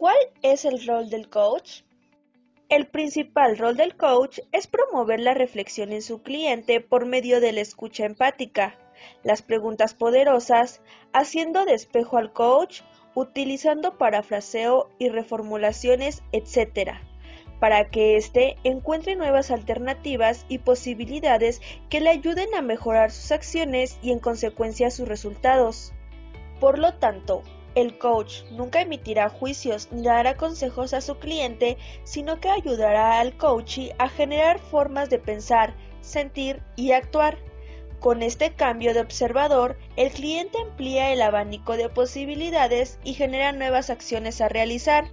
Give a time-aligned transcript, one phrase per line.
[0.00, 1.82] ¿Cuál es el rol del coach?
[2.70, 7.52] El principal rol del coach es promover la reflexión en su cliente por medio de
[7.52, 8.78] la escucha empática,
[9.24, 10.80] las preguntas poderosas,
[11.12, 12.80] haciendo despejo al coach,
[13.14, 16.92] utilizando parafraseo y reformulaciones, etc.,
[17.60, 21.60] para que éste encuentre nuevas alternativas y posibilidades
[21.90, 25.92] que le ayuden a mejorar sus acciones y en consecuencia sus resultados.
[26.58, 27.42] Por lo tanto,
[27.74, 33.36] el coach nunca emitirá juicios ni dará consejos a su cliente, sino que ayudará al
[33.36, 37.38] coach a generar formas de pensar, sentir y actuar.
[38.00, 43.90] Con este cambio de observador, el cliente amplía el abanico de posibilidades y genera nuevas
[43.90, 45.10] acciones a realizar.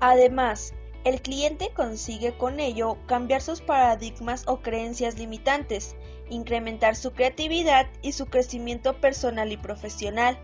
[0.00, 5.96] Además, el cliente consigue con ello cambiar sus paradigmas o creencias limitantes,
[6.28, 10.38] incrementar su creatividad y su crecimiento personal y profesional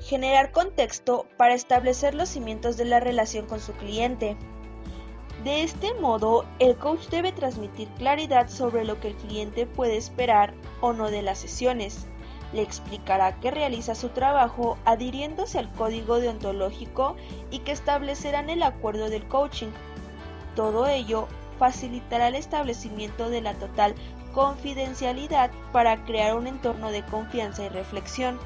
[0.00, 4.36] generar contexto para establecer los cimientos de la relación con su cliente.
[5.44, 10.52] De este modo, el coach debe transmitir claridad sobre lo que el cliente puede esperar
[10.80, 12.06] o no de las sesiones.
[12.52, 17.16] Le explicará que realiza su trabajo adhiriéndose al código deontológico
[17.50, 19.70] y que establecerán el acuerdo del coaching.
[20.56, 23.94] Todo ello facilitará el establecimiento de la total
[24.34, 28.38] confidencialidad para crear un entorno de confianza y reflexión.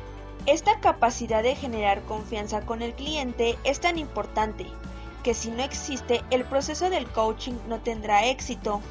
[0.46, 4.66] Esta capacidad de generar confianza con el cliente es tan importante
[5.24, 8.82] que si no existe, el proceso del coaching no tendrá éxito.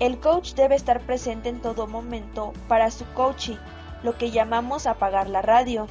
[0.00, 3.58] El coach debe estar presente en todo momento para su coaching,
[4.02, 5.86] lo que llamamos apagar la radio.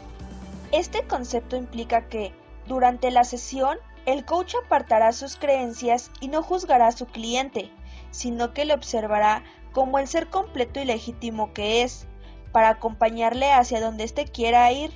[0.71, 2.33] Este concepto implica que,
[2.67, 7.69] durante la sesión, el coach apartará sus creencias y no juzgará a su cliente,
[8.09, 12.07] sino que le observará como el ser completo y legítimo que es,
[12.53, 14.91] para acompañarle hacia donde éste quiera ir.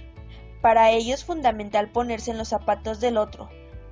[0.61, 3.49] Para ello es fundamental ponerse en los zapatos del otro,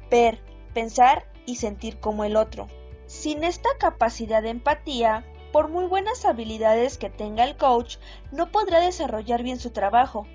[0.09, 0.41] ver,
[0.73, 2.67] pensar y sentir como el otro.
[3.07, 7.97] Sin esta capacidad de empatía, por muy buenas habilidades que tenga el coach,
[8.31, 10.25] no podrá desarrollar bien su trabajo.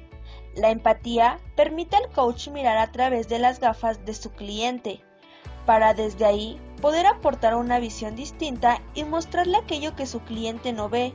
[0.55, 5.01] La empatía permite al coach mirar a través de las gafas de su cliente,
[5.67, 10.89] para desde ahí poder aportar una visión distinta y mostrarle aquello que su cliente no
[10.89, 11.13] ve,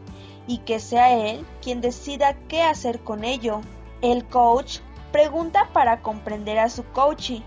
[0.48, 3.62] y que sea él quien decida qué hacer con ello.
[4.02, 4.80] El coach
[5.16, 7.42] Pregunta para comprender a su coachee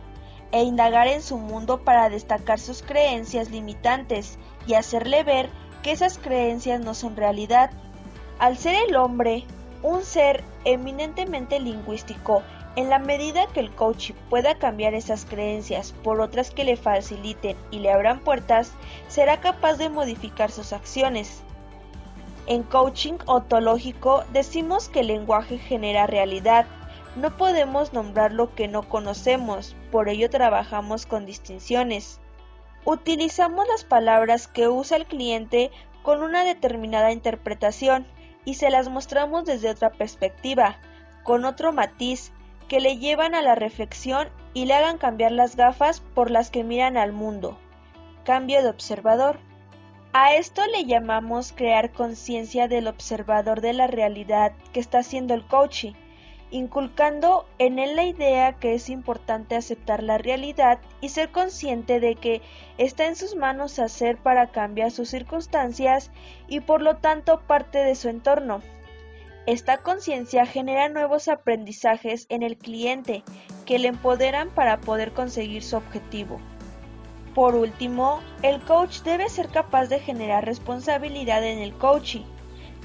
[0.53, 5.51] e indagar en su mundo para destacar sus creencias limitantes y hacerle ver
[5.83, 7.71] que esas creencias no son realidad.
[8.39, 9.45] Al ser el hombre
[9.83, 12.43] un ser eminentemente lingüístico,
[12.75, 17.55] en la medida que el coach pueda cambiar esas creencias por otras que le faciliten
[17.71, 18.73] y le abran puertas,
[19.09, 21.43] será capaz de modificar sus acciones.
[22.49, 26.65] En coaching ontológico decimos que el lenguaje genera realidad,
[27.15, 32.21] no podemos nombrar lo que no conocemos, por ello trabajamos con distinciones.
[32.87, 35.71] Utilizamos las palabras que usa el cliente
[36.03, 38.07] con una determinada interpretación
[38.47, 40.79] y se las mostramos desde otra perspectiva,
[41.25, 42.33] con otro matiz,
[42.67, 46.65] que le llevan a la reflexión y le hagan cambiar las gafas por las que
[46.65, 47.59] miran al mundo.
[48.25, 49.39] Cambio de observador.
[50.13, 55.47] A esto le llamamos crear conciencia del observador de la realidad que está haciendo el
[55.47, 55.93] coaching
[56.51, 62.15] inculcando en él la idea que es importante aceptar la realidad y ser consciente de
[62.15, 62.41] que
[62.79, 66.11] está en sus manos hacer para cambiar sus circunstancias
[66.49, 68.63] y por lo tanto parte de su entorno.
[69.47, 73.25] Esta conciencia genera nuevos aprendizajes en el cliente
[73.65, 76.39] que le empoderan para poder conseguir su objetivo.
[77.39, 82.25] Por último, el coach debe ser capaz de generar responsabilidad en el coaching,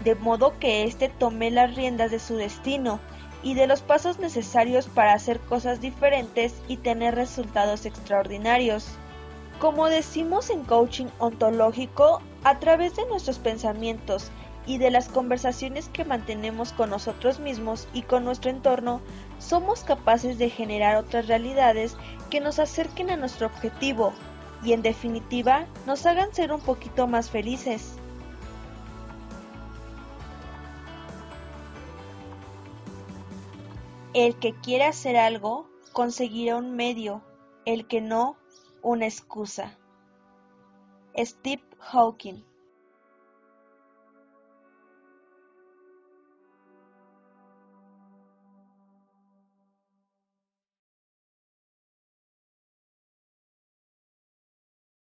[0.03, 2.99] de modo que éste tome las riendas de su destino
[3.41, 8.89] y de los pasos necesarios para hacer cosas diferentes y tener resultados extraordinarios.
[9.57, 14.29] Como decimos en coaching ontológico, a través de nuestros pensamientos
[14.67, 19.01] y de las conversaciones que mantenemos con nosotros mismos y con nuestro entorno,
[19.39, 21.97] somos capaces de generar otras realidades
[22.29, 24.13] que nos acerquen a nuestro objetivo
[24.63, 27.97] y en definitiva nos hagan ser un poquito más felices.
[34.13, 37.23] El que quiere hacer algo conseguirá un medio,
[37.65, 38.37] el que no,
[38.81, 39.77] una excusa.
[41.17, 42.43] Steve Hawking